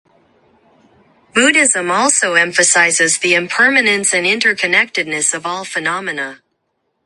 [1.35, 6.41] Buddhism also emphasizes the impermanence and interconnectedness of all phenomena.